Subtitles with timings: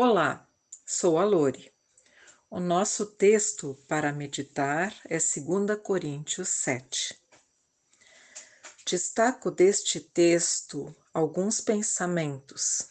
[0.00, 0.48] Olá,
[0.86, 1.72] sou a Lore.
[2.48, 7.20] O nosso texto para meditar é 2 Coríntios 7.
[8.86, 12.90] Destaco deste texto alguns pensamentos.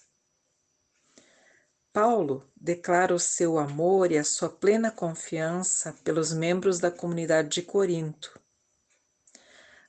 [1.94, 7.62] Paulo declara o seu amor e a sua plena confiança pelos membros da comunidade de
[7.62, 8.38] Corinto.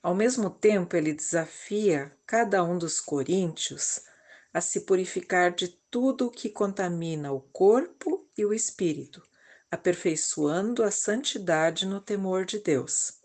[0.00, 4.06] Ao mesmo tempo, ele desafia cada um dos coríntios
[4.52, 9.22] a se purificar de tudo o que contamina o corpo e o espírito,
[9.70, 13.18] aperfeiçoando a santidade no temor de Deus.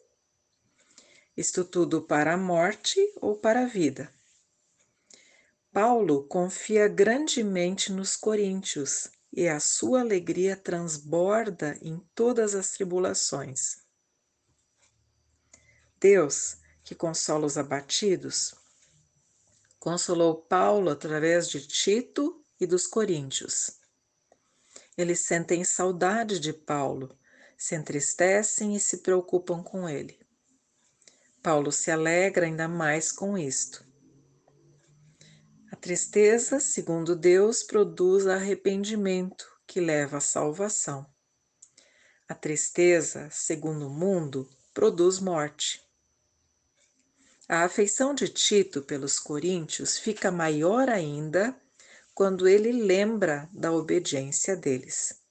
[1.35, 4.13] Isto tudo para a morte ou para a vida.
[5.71, 13.81] Paulo confia grandemente nos coríntios e a sua alegria transborda em todas as tribulações.
[15.99, 18.53] Deus, que consola os abatidos,
[19.83, 23.81] consolou Paulo através de Tito e dos coríntios.
[24.97, 27.13] Eles sentem saudade de Paulo,
[27.57, 30.17] se entristecem e se preocupam com ele.
[31.41, 33.85] Paulo se alegra ainda mais com isto.
[35.69, 41.05] A tristeza, segundo Deus, produz arrependimento que leva à salvação.
[42.29, 45.83] A tristeza, segundo o mundo, produz morte.
[47.53, 51.55] A afeição de Tito pelos coríntios fica maior ainda
[52.11, 55.21] quando ele lembra da obediência deles.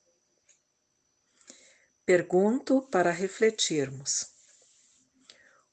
[2.06, 4.28] Pergunto para refletirmos.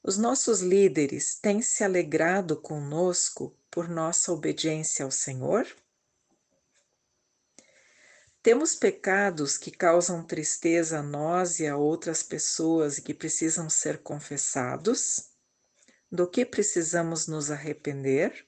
[0.02, 5.64] Os nossos líderes têm se alegrado conosco por nossa obediência ao Senhor?
[8.42, 14.02] Temos pecados que causam tristeza a nós e a outras pessoas e que precisam ser
[14.02, 15.29] confessados?
[16.10, 18.44] Do que precisamos nos arrepender?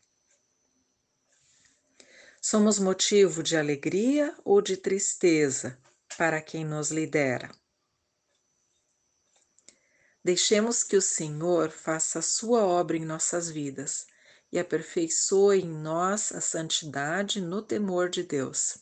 [2.41, 5.79] Somos motivo de alegria ou de tristeza
[6.19, 7.55] para quem nos lidera?
[10.25, 14.07] Deixemos que o Senhor faça a sua obra em nossas vidas
[14.51, 18.79] e aperfeiçoe em nós a santidade no temor de Deus.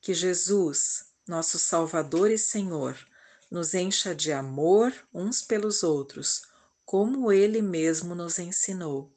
[0.00, 2.96] Que Jesus, nosso Salvador e Senhor,
[3.50, 6.42] nos encha de amor uns pelos outros
[6.84, 9.12] como ele mesmo nos ensinou.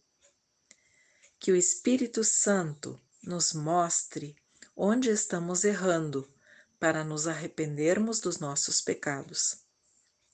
[1.40, 4.36] Que o Espírito Santo nos mostre
[4.76, 6.32] onde estamos errando
[6.80, 9.64] para nos arrependermos dos nossos pecados.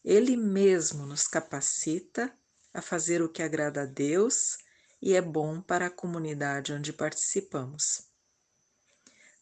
[0.04, 2.34] Ele mesmo nos capacita
[2.74, 4.58] a fazer o que agrada a Deus
[5.02, 8.08] e é bom para a comunidade onde participamos.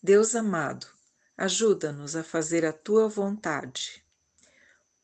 [0.01, 0.87] Deus amado,
[1.37, 4.03] ajuda-nos a fazer a tua vontade.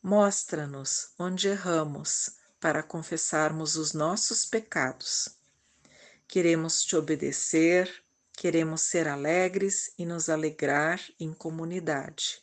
[0.02, 5.30] Mostra-nos onde erramos para confessarmos os nossos pecados.
[6.28, 7.92] Queremos te obedecer,
[8.34, 12.42] queremos ser alegres e nos alegrar em comunidade.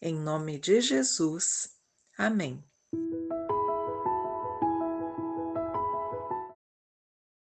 [0.00, 1.70] Em nome de Jesus.
[2.18, 2.62] Amém.